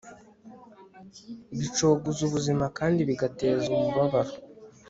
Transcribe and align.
bicogoza 1.57 2.19
ubuzima 2.27 2.65
kandi 2.77 2.99
bigateza 3.09 3.65
umubabaro 3.75 4.33